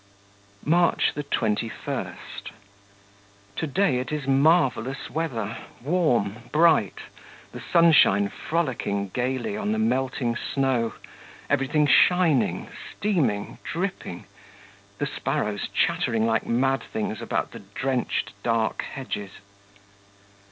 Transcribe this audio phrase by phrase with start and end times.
[0.65, 2.17] March 21.
[3.55, 5.57] To day it is marvellous weather.
[5.79, 7.01] Warm, bright;
[7.51, 10.95] the sunshine frolicking gaily on the melting snow;
[11.51, 12.67] everything shining,
[12.97, 14.25] steaming, dripping;
[14.97, 19.33] the sparrows chattering like mad things about the drenched, dark hedges.